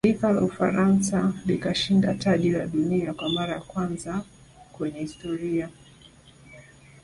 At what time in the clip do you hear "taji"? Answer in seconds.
2.13-2.51